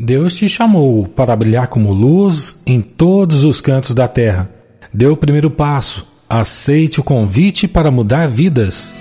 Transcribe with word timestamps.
Deus 0.00 0.34
te 0.34 0.48
chamou 0.48 1.08
para 1.08 1.34
brilhar 1.34 1.66
como 1.66 1.92
luz 1.92 2.56
em 2.64 2.80
todos 2.80 3.42
os 3.42 3.60
cantos 3.60 3.92
da 3.92 4.06
terra. 4.06 4.48
Dê 4.94 5.08
o 5.08 5.16
primeiro 5.16 5.50
passo. 5.50 6.06
Aceite 6.28 7.00
o 7.00 7.02
convite 7.02 7.66
para 7.66 7.90
mudar 7.90 8.28
vidas. 8.28 8.94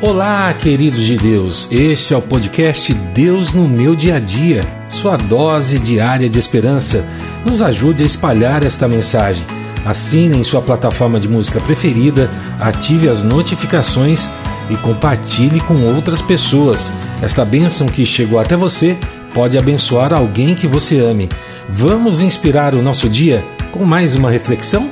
Olá, 0.00 0.54
queridos 0.54 1.00
de 1.00 1.16
Deus. 1.16 1.66
Este 1.72 2.14
é 2.14 2.16
o 2.16 2.22
podcast 2.22 2.94
Deus 2.94 3.52
no 3.52 3.66
meu 3.66 3.96
dia 3.96 4.16
a 4.16 4.20
dia, 4.20 4.64
sua 4.88 5.16
dose 5.16 5.80
diária 5.80 6.28
de 6.28 6.38
esperança. 6.38 7.04
Nos 7.44 7.60
ajude 7.60 8.04
a 8.04 8.06
espalhar 8.06 8.62
esta 8.62 8.86
mensagem. 8.86 9.44
Assine 9.84 10.38
em 10.38 10.44
sua 10.44 10.62
plataforma 10.62 11.18
de 11.18 11.28
música 11.28 11.60
preferida, 11.60 12.30
ative 12.60 13.08
as 13.08 13.20
notificações 13.20 14.30
e 14.70 14.76
compartilhe 14.76 15.60
com 15.60 15.82
outras 15.92 16.20
pessoas. 16.20 16.92
Esta 17.20 17.44
bênção 17.44 17.88
que 17.88 18.06
chegou 18.06 18.38
até 18.38 18.56
você 18.56 18.96
pode 19.34 19.58
abençoar 19.58 20.12
alguém 20.12 20.54
que 20.54 20.68
você 20.68 20.98
ame. 21.00 21.28
Vamos 21.68 22.22
inspirar 22.22 22.74
o 22.74 22.82
nosso 22.82 23.08
dia 23.08 23.44
com 23.72 23.84
mais 23.84 24.14
uma 24.14 24.30
reflexão? 24.30 24.88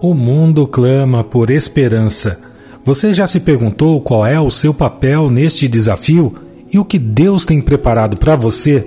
O 0.00 0.14
mundo 0.14 0.64
clama 0.66 1.24
por 1.24 1.50
esperança. 1.50 2.40
Você 2.84 3.12
já 3.12 3.26
se 3.26 3.40
perguntou 3.40 4.00
qual 4.00 4.24
é 4.24 4.40
o 4.40 4.50
seu 4.50 4.72
papel 4.72 5.28
neste 5.28 5.66
desafio 5.66 6.32
e 6.72 6.78
o 6.78 6.84
que 6.84 7.00
Deus 7.00 7.44
tem 7.44 7.60
preparado 7.60 8.16
para 8.16 8.36
você? 8.36 8.84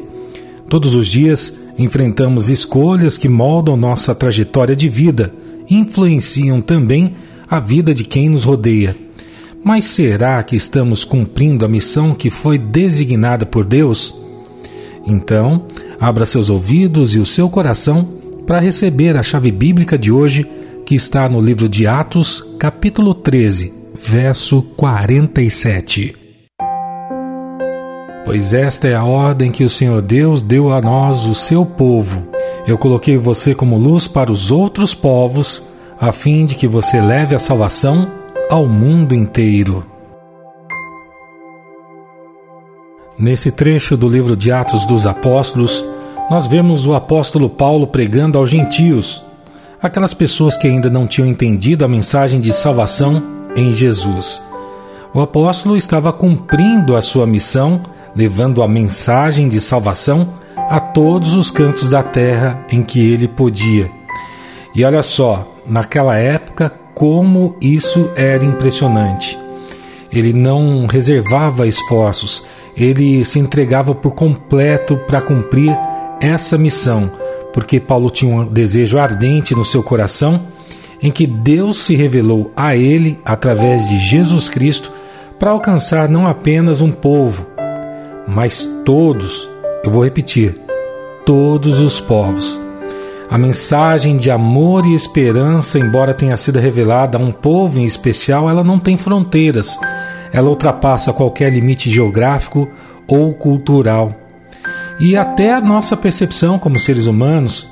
Todos 0.69 0.95
os 0.95 1.05
dias 1.05 1.53
enfrentamos 1.77 2.47
escolhas 2.47 3.17
que 3.17 3.27
moldam 3.27 3.75
nossa 3.75 4.15
trajetória 4.15 4.75
de 4.75 4.87
vida 4.87 5.33
influenciam 5.69 6.61
também 6.61 7.13
a 7.49 7.59
vida 7.59 7.93
de 7.93 8.05
quem 8.05 8.29
nos 8.29 8.45
rodeia. 8.45 9.08
Mas 9.63 9.85
será 9.85 10.41
que 10.43 10.55
estamos 10.55 11.03
cumprindo 11.03 11.65
a 11.65 11.67
missão 11.67 12.13
que 12.13 12.29
foi 12.29 12.57
designada 12.57 13.45
por 13.45 13.65
Deus? 13.65 14.15
Então, 15.05 15.65
abra 15.99 16.25
seus 16.25 16.49
ouvidos 16.49 17.15
e 17.15 17.19
o 17.19 17.25
seu 17.25 17.49
coração 17.49 18.07
para 18.45 18.59
receber 18.59 19.15
a 19.17 19.23
chave 19.23 19.51
bíblica 19.51 19.97
de 19.97 20.11
hoje, 20.11 20.47
que 20.85 20.95
está 20.95 21.27
no 21.29 21.39
livro 21.39 21.69
de 21.69 21.85
Atos, 21.85 22.43
capítulo 22.57 23.13
13, 23.13 23.73
verso 24.01 24.61
47. 24.75 26.15
Pois 28.25 28.53
esta 28.53 28.87
é 28.87 28.95
a 28.95 29.03
ordem 29.03 29.51
que 29.51 29.63
o 29.63 29.69
Senhor 29.69 30.01
Deus 30.01 30.41
deu 30.41 30.71
a 30.71 30.81
nós, 30.81 31.25
o 31.25 31.35
seu 31.35 31.65
povo 31.65 32.29
eu 32.69 32.77
coloquei 32.77 33.17
você 33.17 33.55
como 33.55 33.77
luz 33.77 34.07
para 34.07 34.31
os 34.31 34.51
outros 34.51 34.93
povos, 34.93 35.63
a 35.99 36.11
fim 36.11 36.45
de 36.45 36.53
que 36.53 36.67
você 36.67 37.01
leve 37.01 37.33
a 37.33 37.39
salvação 37.39 38.07
ao 38.49 38.65
mundo 38.65 39.13
inteiro. 39.13 39.85
Nesse 43.15 43.51
trecho 43.51 43.95
do 43.95 44.09
livro 44.09 44.35
de 44.35 44.51
Atos 44.51 44.87
dos 44.87 45.05
Apóstolos, 45.05 45.85
nós 46.31 46.47
vemos 46.47 46.87
o 46.87 46.95
apóstolo 46.95 47.47
Paulo 47.47 47.85
pregando 47.85 48.39
aos 48.39 48.49
gentios, 48.49 49.23
aquelas 49.79 50.15
pessoas 50.15 50.57
que 50.57 50.67
ainda 50.67 50.89
não 50.89 51.05
tinham 51.05 51.27
entendido 51.27 51.85
a 51.85 51.87
mensagem 51.87 52.41
de 52.41 52.51
salvação 52.51 53.21
em 53.55 53.71
Jesus. 53.71 54.41
O 55.13 55.21
apóstolo 55.21 55.77
estava 55.77 56.11
cumprindo 56.11 56.95
a 56.95 57.03
sua 57.03 57.27
missão, 57.27 57.79
levando 58.15 58.63
a 58.63 58.67
mensagem 58.67 59.47
de 59.47 59.61
salvação 59.61 60.27
a 60.55 60.79
todos 60.79 61.35
os 61.35 61.51
cantos 61.51 61.87
da 61.87 62.01
terra 62.01 62.65
em 62.71 62.81
que 62.81 62.99
ele 63.11 63.27
podia. 63.27 63.91
E 64.73 64.83
olha 64.83 65.03
só, 65.03 65.47
naquela 65.67 66.17
época, 66.17 66.73
como 66.99 67.55
isso 67.61 68.11
era 68.13 68.43
impressionante. 68.43 69.39
Ele 70.11 70.33
não 70.33 70.85
reservava 70.85 71.65
esforços, 71.65 72.43
ele 72.75 73.23
se 73.23 73.39
entregava 73.39 73.95
por 73.95 74.11
completo 74.11 74.97
para 75.07 75.21
cumprir 75.21 75.73
essa 76.21 76.57
missão, 76.57 77.09
porque 77.53 77.79
Paulo 77.79 78.09
tinha 78.09 78.35
um 78.35 78.45
desejo 78.45 78.99
ardente 78.99 79.55
no 79.55 79.63
seu 79.63 79.81
coração 79.81 80.41
em 81.01 81.09
que 81.09 81.25
Deus 81.25 81.85
se 81.85 81.95
revelou 81.95 82.51
a 82.53 82.75
ele 82.75 83.17
através 83.23 83.87
de 83.87 83.97
Jesus 83.97 84.49
Cristo 84.49 84.91
para 85.39 85.51
alcançar 85.51 86.09
não 86.09 86.27
apenas 86.27 86.81
um 86.81 86.91
povo, 86.91 87.47
mas 88.27 88.69
todos 88.83 89.47
eu 89.85 89.89
vou 89.89 90.03
repetir: 90.03 90.53
todos 91.25 91.79
os 91.79 92.01
povos. 92.01 92.68
A 93.29 93.37
mensagem 93.37 94.17
de 94.17 94.31
amor 94.31 94.85
e 94.85 94.93
esperança, 94.93 95.77
embora 95.77 96.13
tenha 96.13 96.35
sido 96.35 96.59
revelada 96.59 97.17
a 97.17 97.21
um 97.21 97.31
povo 97.31 97.79
em 97.79 97.85
especial, 97.85 98.49
ela 98.49 98.63
não 98.63 98.79
tem 98.79 98.97
fronteiras. 98.97 99.77
Ela 100.33 100.49
ultrapassa 100.49 101.13
qualquer 101.13 101.53
limite 101.53 101.89
geográfico 101.89 102.67
ou 103.07 103.33
cultural. 103.33 104.13
E 104.99 105.15
até 105.15 105.53
a 105.53 105.61
nossa 105.61 105.95
percepção 105.95 106.57
como 106.57 106.79
seres 106.79 107.05
humanos, 107.05 107.67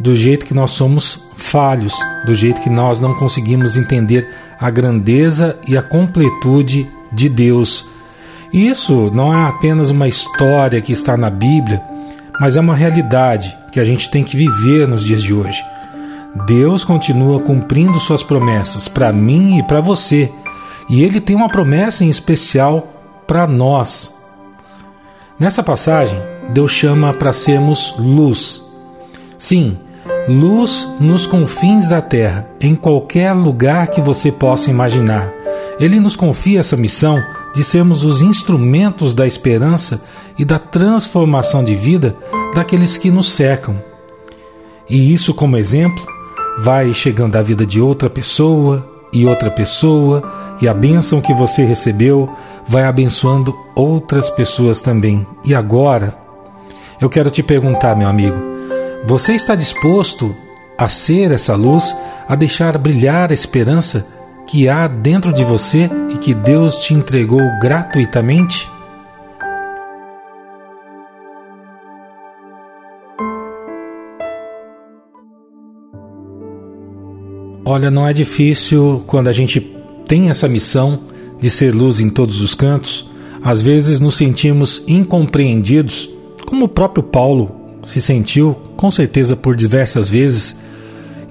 do 0.00 0.16
jeito 0.16 0.46
que 0.46 0.54
nós 0.54 0.70
somos 0.70 1.28
falhos, 1.36 1.94
do 2.24 2.34
jeito 2.34 2.60
que 2.60 2.70
nós 2.70 2.98
não 2.98 3.14
conseguimos 3.14 3.76
entender 3.76 4.28
a 4.58 4.70
grandeza 4.70 5.56
e 5.68 5.76
a 5.76 5.82
completude 5.82 6.88
de 7.12 7.28
Deus 7.28 7.86
isso 8.54 9.10
não 9.12 9.34
é 9.34 9.48
apenas 9.48 9.90
uma 9.90 10.06
história 10.06 10.80
que 10.80 10.92
está 10.92 11.16
na 11.16 11.28
Bíblia, 11.28 11.82
mas 12.40 12.56
é 12.56 12.60
uma 12.60 12.74
realidade 12.74 13.56
que 13.72 13.80
a 13.80 13.84
gente 13.84 14.10
tem 14.10 14.24
que 14.24 14.36
viver 14.36 14.86
nos 14.86 15.04
dias 15.04 15.22
de 15.22 15.32
hoje. 15.32 15.64
Deus 16.46 16.84
continua 16.84 17.40
cumprindo 17.40 18.00
suas 18.00 18.22
promessas 18.22 18.88
para 18.88 19.12
mim 19.12 19.58
e 19.58 19.62
para 19.62 19.80
você, 19.80 20.30
e 20.88 21.02
Ele 21.02 21.20
tem 21.20 21.36
uma 21.36 21.48
promessa 21.48 22.04
em 22.04 22.10
especial 22.10 22.88
para 23.26 23.46
nós. 23.46 24.14
Nessa 25.38 25.62
passagem, 25.62 26.20
Deus 26.50 26.72
chama 26.72 27.12
para 27.12 27.32
sermos 27.32 27.94
luz. 27.98 28.64
Sim, 29.38 29.78
luz 30.28 30.88
nos 31.00 31.26
confins 31.26 31.88
da 31.88 32.00
terra, 32.00 32.46
em 32.60 32.74
qualquer 32.74 33.32
lugar 33.32 33.88
que 33.88 34.00
você 34.00 34.30
possa 34.30 34.70
imaginar. 34.70 35.32
Ele 35.78 35.98
nos 36.00 36.16
confia 36.16 36.60
essa 36.60 36.76
missão 36.76 37.22
de 37.54 37.62
sermos 37.62 38.04
os 38.04 38.20
instrumentos 38.20 39.14
da 39.14 39.26
esperança 39.26 40.02
transformação 40.74 41.62
de 41.62 41.76
vida 41.76 42.16
daqueles 42.52 42.96
que 42.96 43.08
nos 43.08 43.30
cercam. 43.30 43.80
E 44.90 45.14
isso, 45.14 45.32
como 45.32 45.56
exemplo, 45.56 46.04
vai 46.58 46.92
chegando 46.92 47.36
à 47.36 47.42
vida 47.42 47.64
de 47.64 47.80
outra 47.80 48.10
pessoa 48.10 48.84
e 49.12 49.24
outra 49.24 49.52
pessoa, 49.52 50.20
e 50.60 50.66
a 50.66 50.74
bênção 50.74 51.20
que 51.20 51.32
você 51.32 51.62
recebeu 51.62 52.28
vai 52.66 52.86
abençoando 52.86 53.56
outras 53.76 54.28
pessoas 54.30 54.82
também. 54.82 55.24
E 55.44 55.54
agora, 55.54 56.18
eu 57.00 57.08
quero 57.08 57.30
te 57.30 57.40
perguntar, 57.40 57.94
meu 57.94 58.08
amigo, 58.08 58.36
você 59.06 59.32
está 59.32 59.54
disposto 59.54 60.34
a 60.76 60.88
ser 60.88 61.30
essa 61.30 61.54
luz, 61.54 61.96
a 62.28 62.34
deixar 62.34 62.76
brilhar 62.78 63.30
a 63.30 63.34
esperança 63.34 64.08
que 64.48 64.68
há 64.68 64.88
dentro 64.88 65.32
de 65.32 65.44
você 65.44 65.88
e 66.10 66.18
que 66.18 66.34
Deus 66.34 66.78
te 66.78 66.94
entregou 66.94 67.42
gratuitamente? 67.60 68.73
Olha, 77.66 77.90
não 77.90 78.06
é 78.06 78.12
difícil 78.12 79.02
quando 79.06 79.28
a 79.28 79.32
gente 79.32 79.58
tem 80.06 80.28
essa 80.28 80.46
missão 80.46 80.98
de 81.40 81.48
ser 81.48 81.74
luz 81.74 81.98
em 81.98 82.10
todos 82.10 82.42
os 82.42 82.54
cantos. 82.54 83.08
Às 83.42 83.62
vezes 83.62 83.98
nos 83.98 84.16
sentimos 84.16 84.82
incompreendidos, 84.86 86.10
como 86.44 86.66
o 86.66 86.68
próprio 86.68 87.02
Paulo 87.02 87.50
se 87.82 88.02
sentiu, 88.02 88.54
com 88.76 88.90
certeza 88.90 89.34
por 89.34 89.56
diversas 89.56 90.10
vezes, 90.10 90.56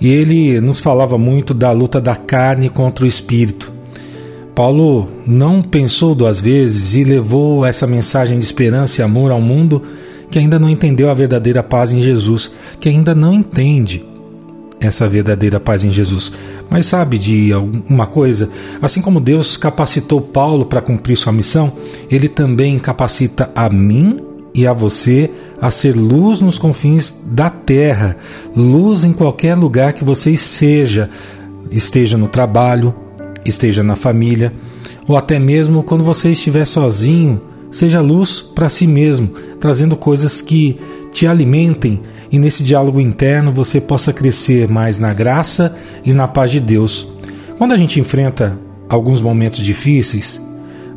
e 0.01 0.09
ele 0.09 0.59
nos 0.59 0.79
falava 0.79 1.19
muito 1.19 1.53
da 1.53 1.71
luta 1.71 2.01
da 2.01 2.15
carne 2.15 2.67
contra 2.67 3.05
o 3.05 3.07
espírito. 3.07 3.71
Paulo 4.55 5.09
não 5.27 5.61
pensou 5.61 6.15
duas 6.15 6.39
vezes 6.39 6.95
e 6.95 7.03
levou 7.03 7.63
essa 7.63 7.85
mensagem 7.85 8.39
de 8.39 8.45
esperança 8.45 9.01
e 9.01 9.03
amor 9.03 9.31
ao 9.31 9.41
mundo 9.41 9.83
que 10.31 10.39
ainda 10.39 10.57
não 10.57 10.69
entendeu 10.69 11.11
a 11.11 11.13
verdadeira 11.13 11.61
paz 11.61 11.93
em 11.93 12.01
Jesus, 12.01 12.49
que 12.79 12.89
ainda 12.89 13.13
não 13.13 13.33
entende 13.33 14.03
essa 14.87 15.07
verdadeira 15.07 15.59
paz 15.59 15.83
em 15.83 15.91
Jesus. 15.91 16.31
Mas 16.69 16.87
sabe 16.87 17.17
de 17.17 17.51
alguma 17.51 18.07
coisa? 18.07 18.49
Assim 18.81 19.01
como 19.01 19.19
Deus 19.19 19.57
capacitou 19.57 20.21
Paulo 20.21 20.65
para 20.65 20.81
cumprir 20.81 21.17
sua 21.17 21.33
missão, 21.33 21.73
ele 22.09 22.27
também 22.27 22.79
capacita 22.79 23.49
a 23.55 23.69
mim 23.69 24.19
e 24.53 24.67
a 24.67 24.73
você 24.73 25.29
a 25.61 25.71
ser 25.71 25.95
luz 25.95 26.41
nos 26.41 26.59
confins 26.59 27.15
da 27.25 27.49
terra, 27.49 28.17
luz 28.55 29.03
em 29.03 29.13
qualquer 29.13 29.55
lugar 29.55 29.93
que 29.93 30.03
você 30.03 30.35
seja, 30.37 31.09
esteja 31.71 32.17
no 32.17 32.27
trabalho, 32.27 32.93
esteja 33.45 33.81
na 33.81 33.95
família, 33.95 34.53
ou 35.07 35.17
até 35.17 35.39
mesmo 35.39 35.83
quando 35.83 36.03
você 36.03 36.31
estiver 36.31 36.65
sozinho, 36.65 37.41
seja 37.71 38.01
luz 38.01 38.41
para 38.41 38.69
si 38.69 38.85
mesmo, 38.85 39.29
trazendo 39.59 39.95
coisas 39.95 40.41
que 40.41 40.77
te 41.11 41.25
alimentem 41.25 42.01
e 42.33 42.39
nesse 42.39 42.63
diálogo 42.63 42.99
interno 42.99 43.53
você 43.53 43.79
possa 43.79 44.11
crescer 44.11 44.67
mais 44.67 44.97
na 44.97 45.13
graça 45.13 45.77
e 46.03 46.11
na 46.11 46.27
paz 46.27 46.49
de 46.49 46.59
Deus. 46.59 47.07
Quando 47.59 47.73
a 47.73 47.77
gente 47.77 47.99
enfrenta 47.99 48.57
alguns 48.89 49.21
momentos 49.21 49.59
difíceis, 49.59 50.41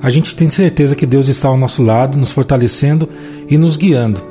a 0.00 0.08
gente 0.08 0.34
tem 0.34 0.48
certeza 0.48 0.96
que 0.96 1.04
Deus 1.04 1.28
está 1.28 1.48
ao 1.48 1.58
nosso 1.58 1.82
lado, 1.82 2.16
nos 2.16 2.32
fortalecendo 2.32 3.06
e 3.50 3.58
nos 3.58 3.76
guiando. 3.76 4.22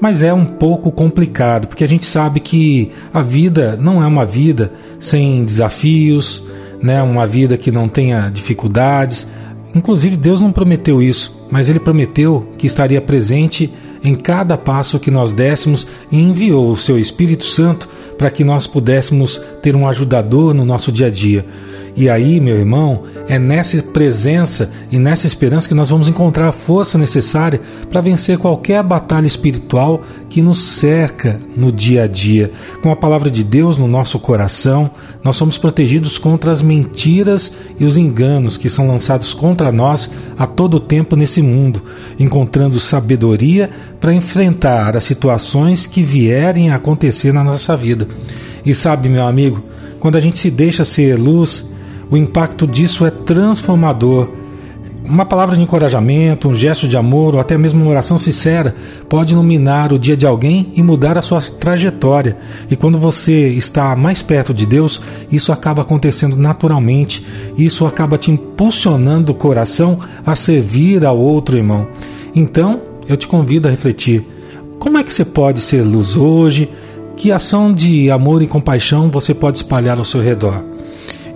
Mas 0.00 0.24
é 0.24 0.34
um 0.34 0.44
pouco 0.44 0.90
complicado, 0.90 1.68
porque 1.68 1.84
a 1.84 1.88
gente 1.88 2.04
sabe 2.04 2.40
que 2.40 2.90
a 3.14 3.22
vida 3.22 3.78
não 3.80 4.02
é 4.02 4.06
uma 4.08 4.26
vida 4.26 4.72
sem 4.98 5.44
desafios, 5.44 6.42
né? 6.82 7.00
uma 7.00 7.26
vida 7.26 7.56
que 7.56 7.70
não 7.70 7.88
tenha 7.88 8.30
dificuldades. 8.30 9.28
Inclusive, 9.76 10.16
Deus 10.16 10.40
não 10.40 10.50
prometeu 10.50 11.00
isso, 11.00 11.46
mas 11.52 11.68
Ele 11.68 11.78
prometeu 11.78 12.48
que 12.58 12.66
estaria 12.66 13.00
presente 13.00 13.72
em 14.02 14.14
cada 14.14 14.56
passo 14.56 14.98
que 14.98 15.10
nós 15.10 15.32
dessemos 15.32 15.86
e 16.10 16.18
enviou 16.18 16.70
o 16.70 16.76
Seu 16.76 16.98
Espírito 16.98 17.44
Santo 17.44 17.88
para 18.16 18.30
que 18.30 18.44
nós 18.44 18.66
pudéssemos 18.66 19.40
ter 19.62 19.76
um 19.76 19.86
ajudador 19.86 20.52
no 20.52 20.64
nosso 20.64 20.90
dia 20.90 21.06
a 21.06 21.10
dia. 21.10 21.44
E 21.98 22.08
aí, 22.08 22.38
meu 22.38 22.54
irmão, 22.54 23.02
é 23.26 23.40
nessa 23.40 23.82
presença 23.82 24.70
e 24.88 25.00
nessa 25.00 25.26
esperança 25.26 25.66
que 25.66 25.74
nós 25.74 25.88
vamos 25.88 26.08
encontrar 26.08 26.46
a 26.46 26.52
força 26.52 26.96
necessária 26.96 27.60
para 27.90 28.00
vencer 28.00 28.38
qualquer 28.38 28.84
batalha 28.84 29.26
espiritual 29.26 30.00
que 30.30 30.40
nos 30.40 30.62
cerca 30.62 31.40
no 31.56 31.72
dia 31.72 32.04
a 32.04 32.06
dia. 32.06 32.52
Com 32.84 32.92
a 32.92 32.96
palavra 32.96 33.28
de 33.28 33.42
Deus 33.42 33.76
no 33.76 33.88
nosso 33.88 34.16
coração, 34.20 34.88
nós 35.24 35.34
somos 35.34 35.58
protegidos 35.58 36.18
contra 36.18 36.52
as 36.52 36.62
mentiras 36.62 37.52
e 37.80 37.84
os 37.84 37.96
enganos 37.96 38.56
que 38.56 38.68
são 38.68 38.86
lançados 38.86 39.34
contra 39.34 39.72
nós 39.72 40.08
a 40.38 40.46
todo 40.46 40.78
tempo 40.78 41.16
nesse 41.16 41.42
mundo, 41.42 41.82
encontrando 42.16 42.78
sabedoria 42.78 43.70
para 43.98 44.14
enfrentar 44.14 44.96
as 44.96 45.02
situações 45.02 45.84
que 45.84 46.04
vierem 46.04 46.70
a 46.70 46.76
acontecer 46.76 47.32
na 47.32 47.42
nossa 47.42 47.76
vida. 47.76 48.06
E 48.64 48.72
sabe, 48.72 49.08
meu 49.08 49.26
amigo, 49.26 49.64
quando 49.98 50.14
a 50.14 50.20
gente 50.20 50.38
se 50.38 50.48
deixa 50.48 50.84
ser 50.84 51.16
luz, 51.16 51.64
o 52.10 52.16
impacto 52.16 52.66
disso 52.66 53.04
é 53.04 53.10
transformador. 53.10 54.28
Uma 55.04 55.24
palavra 55.24 55.56
de 55.56 55.62
encorajamento, 55.62 56.48
um 56.48 56.54
gesto 56.54 56.86
de 56.86 56.94
amor 56.94 57.34
ou 57.34 57.40
até 57.40 57.56
mesmo 57.56 57.80
uma 57.80 57.90
oração 57.90 58.18
sincera 58.18 58.74
pode 59.08 59.32
iluminar 59.32 59.90
o 59.90 59.98
dia 59.98 60.14
de 60.14 60.26
alguém 60.26 60.70
e 60.74 60.82
mudar 60.82 61.16
a 61.16 61.22
sua 61.22 61.40
trajetória. 61.40 62.36
E 62.70 62.76
quando 62.76 62.98
você 62.98 63.48
está 63.48 63.96
mais 63.96 64.22
perto 64.22 64.52
de 64.52 64.66
Deus, 64.66 65.00
isso 65.32 65.50
acaba 65.50 65.80
acontecendo 65.80 66.36
naturalmente. 66.36 67.24
Isso 67.56 67.86
acaba 67.86 68.18
te 68.18 68.30
impulsionando 68.30 69.32
o 69.32 69.34
coração 69.34 69.98
a 70.26 70.36
servir 70.36 71.06
ao 71.06 71.18
outro 71.18 71.56
irmão. 71.56 71.88
Então, 72.34 72.82
eu 73.08 73.16
te 73.16 73.26
convido 73.26 73.66
a 73.66 73.70
refletir: 73.70 74.22
como 74.78 74.98
é 74.98 75.02
que 75.02 75.12
você 75.12 75.24
pode 75.24 75.62
ser 75.62 75.80
luz 75.80 76.16
hoje? 76.16 76.68
Que 77.16 77.32
ação 77.32 77.72
de 77.72 78.10
amor 78.10 78.42
e 78.42 78.46
compaixão 78.46 79.10
você 79.10 79.32
pode 79.32 79.56
espalhar 79.56 79.98
ao 79.98 80.04
seu 80.04 80.20
redor? 80.20 80.67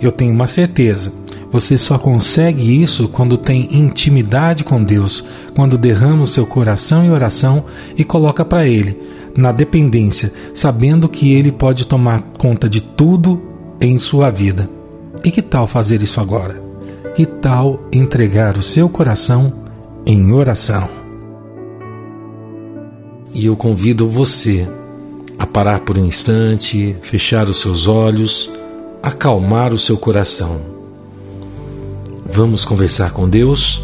Eu 0.03 0.11
tenho 0.11 0.33
uma 0.33 0.47
certeza. 0.47 1.13
Você 1.49 1.77
só 1.77 1.97
consegue 1.97 2.81
isso 2.83 3.07
quando 3.07 3.37
tem 3.37 3.69
intimidade 3.73 4.65
com 4.65 4.83
Deus, 4.83 5.23
quando 5.55 5.77
derrama 5.77 6.23
o 6.23 6.27
seu 6.27 6.45
coração 6.45 7.05
em 7.05 7.09
oração 7.09 7.63
e 7.95 8.03
coloca 8.03 8.43
para 8.43 8.67
Ele, 8.67 8.99
na 9.33 9.53
dependência, 9.53 10.33
sabendo 10.53 11.07
que 11.07 11.31
Ele 11.31 11.53
pode 11.53 11.87
tomar 11.87 12.21
conta 12.37 12.67
de 12.67 12.81
tudo 12.81 13.41
em 13.79 13.97
sua 13.97 14.29
vida. 14.29 14.69
E 15.23 15.31
que 15.31 15.41
tal 15.41 15.65
fazer 15.65 16.03
isso 16.03 16.19
agora? 16.19 16.61
Que 17.15 17.25
tal 17.25 17.87
entregar 17.93 18.57
o 18.57 18.63
seu 18.63 18.89
coração 18.89 19.53
em 20.05 20.33
oração? 20.33 20.89
E 23.33 23.45
eu 23.45 23.55
convido 23.55 24.09
você 24.09 24.67
a 25.39 25.47
parar 25.47 25.79
por 25.79 25.97
um 25.97 26.05
instante, 26.05 26.93
fechar 27.01 27.47
os 27.47 27.61
seus 27.61 27.87
olhos 27.87 28.51
acalmar 29.03 29.73
o 29.73 29.77
seu 29.77 29.97
coração. 29.97 30.61
Vamos 32.25 32.63
conversar 32.63 33.11
com 33.11 33.27
Deus? 33.27 33.83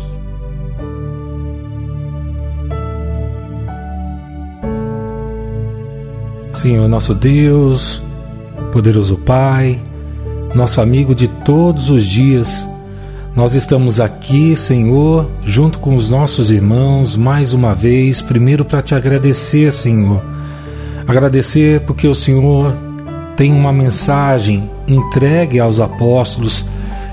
Senhor 6.54 6.88
nosso 6.88 7.14
Deus, 7.14 8.02
poderoso 8.72 9.18
Pai, 9.18 9.84
nosso 10.56 10.80
amigo 10.80 11.14
de 11.14 11.28
todos 11.28 11.90
os 11.90 12.06
dias, 12.06 12.66
nós 13.36 13.56
estamos 13.56 14.00
aqui, 14.00 14.56
Senhor, 14.56 15.30
junto 15.46 15.80
com 15.80 15.98
os 15.98 16.10
nossos 16.10 16.50
irmãos, 16.50 17.18
mais 17.18 17.52
uma 17.52 17.76
vez, 17.76 18.22
primeiro 18.22 18.64
para 18.64 18.82
te 18.82 18.96
agradecer, 18.96 19.72
Senhor. 19.74 20.22
Agradecer 21.06 21.82
porque 21.82 22.08
o 22.08 22.16
Senhor 22.16 22.74
tem 23.40 23.54
uma 23.54 23.72
mensagem 23.72 24.70
entregue 24.86 25.62
aos 25.62 25.80
apóstolos, 25.80 26.66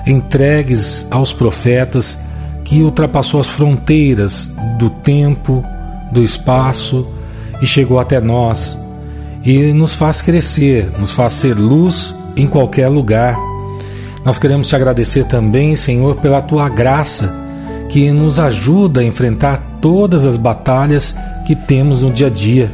entregues 0.05 1.07
aos 1.09 1.31
profetas, 1.31 2.19
que 2.65 2.83
ultrapassou 2.83 3.39
as 3.39 3.47
fronteiras 3.47 4.51
do 4.77 4.89
tempo, 4.89 5.63
do 6.11 6.21
espaço 6.21 7.07
e 7.61 7.65
chegou 7.65 7.97
até 7.97 8.19
nós 8.19 8.77
e 9.41 9.71
nos 9.71 9.95
faz 9.95 10.21
crescer, 10.21 10.91
nos 10.99 11.13
faz 11.13 11.31
ser 11.31 11.53
luz 11.57 12.13
em 12.35 12.45
qualquer 12.45 12.89
lugar. 12.89 13.39
Nós 14.25 14.37
queremos 14.37 14.67
te 14.67 14.75
agradecer 14.75 15.23
também, 15.27 15.77
Senhor, 15.77 16.17
pela 16.17 16.41
tua 16.41 16.67
graça 16.67 17.33
que 17.87 18.11
nos 18.11 18.37
ajuda 18.37 18.99
a 18.99 19.05
enfrentar 19.05 19.77
todas 19.79 20.25
as 20.25 20.35
batalhas 20.35 21.15
que 21.45 21.55
temos 21.55 22.01
no 22.01 22.11
dia 22.11 22.27
a 22.27 22.29
dia 22.29 22.69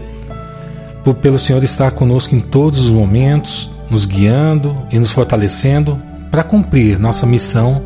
pelo 1.11 1.39
Senhor 1.39 1.63
estar 1.63 1.91
conosco 1.91 2.35
em 2.35 2.39
todos 2.39 2.85
os 2.85 2.91
momentos, 2.91 3.69
nos 3.89 4.05
guiando 4.05 4.77
e 4.91 4.99
nos 4.99 5.11
fortalecendo 5.11 5.99
para 6.29 6.43
cumprir 6.43 6.99
nossa 6.99 7.25
missão 7.25 7.81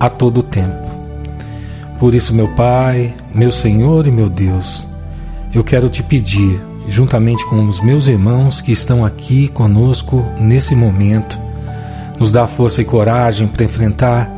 a 0.00 0.08
todo 0.08 0.38
o 0.38 0.42
tempo. 0.42 0.88
Por 1.98 2.14
isso, 2.14 2.34
meu 2.34 2.48
Pai, 2.48 3.14
meu 3.34 3.52
Senhor 3.52 4.06
e 4.06 4.10
meu 4.10 4.28
Deus, 4.28 4.86
eu 5.54 5.62
quero 5.62 5.88
te 5.88 6.02
pedir, 6.02 6.60
juntamente 6.88 7.44
com 7.46 7.64
os 7.66 7.80
meus 7.80 8.08
irmãos 8.08 8.60
que 8.60 8.72
estão 8.72 9.04
aqui 9.04 9.48
conosco 9.48 10.24
nesse 10.40 10.74
momento, 10.74 11.38
nos 12.18 12.32
dá 12.32 12.46
força 12.46 12.82
e 12.82 12.84
coragem 12.84 13.46
para 13.46 13.64
enfrentar 13.64 14.30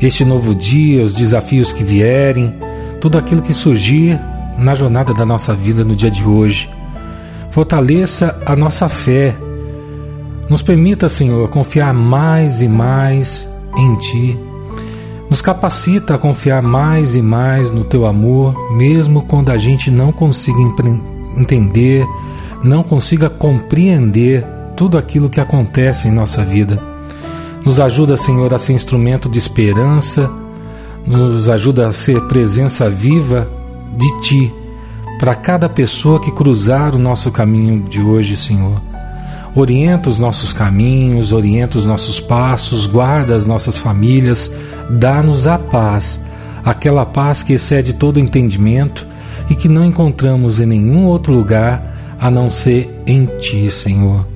este 0.00 0.24
novo 0.24 0.54
dia, 0.54 1.04
os 1.04 1.14
desafios 1.14 1.72
que 1.72 1.84
vierem, 1.84 2.54
tudo 3.00 3.16
aquilo 3.16 3.40
que 3.40 3.54
surgir 3.54 4.20
na 4.58 4.74
jornada 4.74 5.14
da 5.14 5.24
nossa 5.24 5.54
vida 5.54 5.84
no 5.84 5.96
dia 5.96 6.10
de 6.10 6.24
hoje 6.24 6.68
fortaleça 7.52 8.40
a 8.46 8.56
nossa 8.56 8.88
fé. 8.88 9.36
Nos 10.48 10.62
permita, 10.62 11.08
Senhor, 11.08 11.48
confiar 11.48 11.94
mais 11.94 12.62
e 12.62 12.68
mais 12.68 13.48
em 13.78 13.94
Ti. 13.96 14.38
Nos 15.30 15.40
capacita 15.40 16.14
a 16.14 16.18
confiar 16.18 16.62
mais 16.62 17.14
e 17.14 17.22
mais 17.22 17.70
no 17.70 17.84
Teu 17.84 18.06
amor, 18.06 18.54
mesmo 18.72 19.22
quando 19.22 19.50
a 19.50 19.58
gente 19.58 19.90
não 19.90 20.12
consiga 20.12 20.58
entender, 21.36 22.06
não 22.64 22.82
consiga 22.82 23.28
compreender 23.28 24.44
tudo 24.74 24.96
aquilo 24.96 25.30
que 25.30 25.40
acontece 25.40 26.08
em 26.08 26.10
nossa 26.10 26.42
vida. 26.42 26.82
Nos 27.64 27.78
ajuda, 27.78 28.16
Senhor, 28.16 28.52
a 28.52 28.58
ser 28.58 28.72
instrumento 28.72 29.28
de 29.28 29.38
esperança, 29.38 30.30
nos 31.06 31.48
ajuda 31.48 31.88
a 31.88 31.92
ser 31.92 32.20
presença 32.22 32.88
viva 32.88 33.48
de 33.96 34.20
Ti 34.22 34.61
para 35.22 35.36
cada 35.36 35.68
pessoa 35.68 36.18
que 36.18 36.32
cruzar 36.32 36.96
o 36.96 36.98
nosso 36.98 37.30
caminho 37.30 37.88
de 37.88 38.00
hoje, 38.00 38.36
Senhor. 38.36 38.82
Orienta 39.54 40.10
os 40.10 40.18
nossos 40.18 40.52
caminhos, 40.52 41.30
orienta 41.30 41.78
os 41.78 41.84
nossos 41.84 42.18
passos, 42.18 42.88
guarda 42.88 43.36
as 43.36 43.44
nossas 43.44 43.78
famílias, 43.78 44.50
dá-nos 44.90 45.46
a 45.46 45.60
paz, 45.60 46.20
aquela 46.64 47.06
paz 47.06 47.44
que 47.44 47.52
excede 47.52 47.92
todo 47.92 48.18
entendimento 48.18 49.06
e 49.48 49.54
que 49.54 49.68
não 49.68 49.84
encontramos 49.84 50.58
em 50.58 50.66
nenhum 50.66 51.06
outro 51.06 51.32
lugar 51.32 52.16
a 52.18 52.28
não 52.28 52.50
ser 52.50 52.92
em 53.06 53.26
Ti, 53.38 53.70
Senhor. 53.70 54.26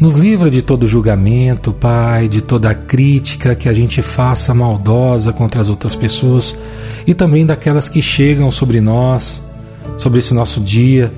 Nos 0.00 0.16
livra 0.16 0.50
de 0.50 0.62
todo 0.62 0.88
julgamento, 0.88 1.74
Pai, 1.74 2.26
de 2.26 2.40
toda 2.40 2.74
crítica 2.74 3.54
que 3.54 3.68
a 3.68 3.74
gente 3.74 4.00
faça 4.00 4.54
maldosa 4.54 5.30
contra 5.30 5.60
as 5.60 5.68
outras 5.68 5.94
pessoas 5.94 6.56
e 7.06 7.12
também 7.12 7.44
daquelas 7.44 7.86
que 7.86 8.00
chegam 8.00 8.50
sobre 8.50 8.80
nós 8.80 9.42
sobre 9.96 10.18
esse 10.18 10.34
nosso 10.34 10.60
dia, 10.60 11.12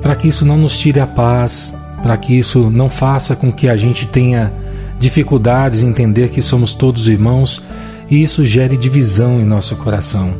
para 0.00 0.16
que 0.16 0.28
isso 0.28 0.44
não 0.44 0.58
nos 0.58 0.76
tire 0.78 1.00
a 1.00 1.06
paz, 1.06 1.74
para 2.02 2.16
que 2.16 2.36
isso 2.36 2.70
não 2.70 2.90
faça 2.90 3.36
com 3.36 3.52
que 3.52 3.68
a 3.68 3.76
gente 3.76 4.06
tenha 4.06 4.52
dificuldades 4.98 5.82
em 5.82 5.88
entender 5.88 6.28
que 6.28 6.42
somos 6.42 6.74
todos 6.74 7.08
irmãos 7.08 7.62
e 8.10 8.22
isso 8.22 8.44
gere 8.44 8.76
divisão 8.76 9.40
em 9.40 9.44
nosso 9.44 9.76
coração. 9.76 10.34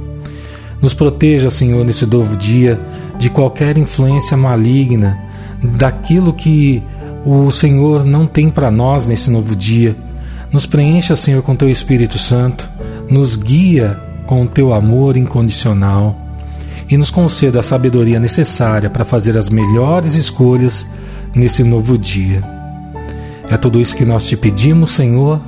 Nos 0.80 0.94
proteja, 0.94 1.50
Senhor, 1.50 1.84
nesse 1.84 2.04
novo 2.06 2.36
dia 2.36 2.78
de 3.18 3.30
qualquer 3.30 3.78
influência 3.78 4.36
maligna, 4.36 5.18
daquilo 5.62 6.32
que 6.32 6.82
o 7.24 7.50
Senhor 7.52 8.04
não 8.04 8.26
tem 8.26 8.50
para 8.50 8.70
nós 8.70 9.06
nesse 9.06 9.30
novo 9.30 9.54
dia. 9.54 9.96
Nos 10.50 10.66
preencha, 10.66 11.14
Senhor, 11.14 11.42
com 11.42 11.54
teu 11.54 11.70
Espírito 11.70 12.18
Santo, 12.18 12.68
nos 13.08 13.36
guia 13.36 13.98
com 14.26 14.42
o 14.42 14.48
teu 14.48 14.74
amor 14.74 15.16
incondicional 15.16 16.21
e 16.88 16.96
nos 16.96 17.10
conceda 17.10 17.60
a 17.60 17.62
sabedoria 17.62 18.20
necessária 18.20 18.90
para 18.90 19.04
fazer 19.04 19.36
as 19.36 19.48
melhores 19.48 20.14
escolhas 20.14 20.86
nesse 21.34 21.62
novo 21.62 21.96
dia. 21.96 22.42
É 23.48 23.56
tudo 23.56 23.80
isso 23.80 23.96
que 23.96 24.04
nós 24.04 24.26
te 24.26 24.36
pedimos, 24.36 24.92
Senhor, 24.92 25.40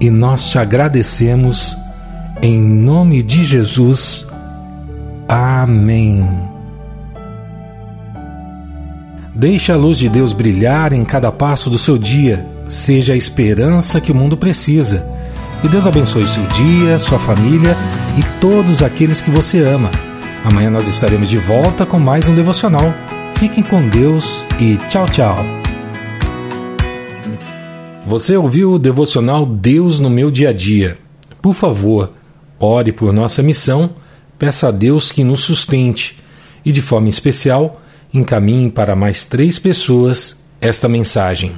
e 0.00 0.10
nós 0.10 0.46
te 0.46 0.58
agradecemos 0.58 1.76
Em 2.42 2.60
nome 2.60 3.22
de 3.22 3.44
Jesus. 3.44 4.26
Amém. 5.28 6.28
Deixe 9.34 9.72
a 9.72 9.76
luz 9.76 9.98
de 9.98 10.08
Deus 10.08 10.32
brilhar 10.32 10.92
em 10.92 11.04
cada 11.04 11.32
passo 11.32 11.70
do 11.70 11.78
seu 11.78 11.96
dia. 11.96 12.44
Seja 12.68 13.12
a 13.12 13.16
esperança 13.16 14.00
que 14.00 14.12
o 14.12 14.14
mundo 14.14 14.36
precisa. 14.36 15.06
Que 15.60 15.68
Deus 15.68 15.86
abençoe 15.86 16.28
seu 16.28 16.44
dia, 16.48 16.98
sua 16.98 17.18
família 17.18 17.76
e 18.18 18.40
todos 18.40 18.82
aqueles 18.82 19.20
que 19.20 19.30
você 19.30 19.60
ama. 19.60 19.90
Amanhã 20.44 20.68
nós 20.68 20.86
estaremos 20.86 21.30
de 21.30 21.38
volta 21.38 21.86
com 21.86 21.98
mais 21.98 22.28
um 22.28 22.34
devocional. 22.34 22.92
Fiquem 23.38 23.64
com 23.64 23.88
Deus 23.88 24.44
e 24.60 24.76
tchau, 24.90 25.08
tchau. 25.08 25.36
Você 28.06 28.36
ouviu 28.36 28.72
o 28.72 28.78
devocional 28.78 29.46
Deus 29.46 29.98
no 29.98 30.10
meu 30.10 30.30
dia 30.30 30.50
a 30.50 30.52
dia? 30.52 30.98
Por 31.40 31.54
favor, 31.54 32.12
ore 32.60 32.92
por 32.92 33.10
nossa 33.10 33.42
missão, 33.42 33.96
peça 34.38 34.68
a 34.68 34.70
Deus 34.70 35.10
que 35.10 35.24
nos 35.24 35.40
sustente 35.40 36.18
e, 36.62 36.70
de 36.70 36.82
forma 36.82 37.08
especial, 37.08 37.80
encaminhe 38.12 38.70
para 38.70 38.94
mais 38.94 39.24
três 39.24 39.58
pessoas 39.58 40.36
esta 40.60 40.90
mensagem. 40.90 41.52